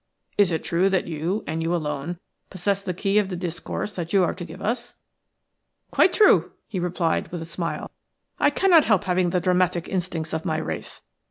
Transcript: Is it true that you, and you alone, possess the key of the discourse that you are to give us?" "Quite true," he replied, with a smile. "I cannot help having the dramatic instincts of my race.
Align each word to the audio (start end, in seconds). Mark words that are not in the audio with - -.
Is 0.35 0.51
it 0.51 0.63
true 0.63 0.89
that 0.89 1.05
you, 1.05 1.43
and 1.45 1.61
you 1.61 1.75
alone, 1.75 2.17
possess 2.49 2.81
the 2.81 2.91
key 2.91 3.19
of 3.19 3.29
the 3.29 3.35
discourse 3.35 3.93
that 3.95 4.11
you 4.13 4.23
are 4.23 4.33
to 4.33 4.43
give 4.43 4.59
us?" 4.59 4.95
"Quite 5.91 6.11
true," 6.11 6.53
he 6.67 6.79
replied, 6.79 7.27
with 7.27 7.43
a 7.43 7.45
smile. 7.45 7.91
"I 8.39 8.49
cannot 8.49 8.85
help 8.85 9.03
having 9.03 9.29
the 9.29 9.39
dramatic 9.39 9.87
instincts 9.87 10.33
of 10.33 10.43
my 10.43 10.57
race. 10.57 11.03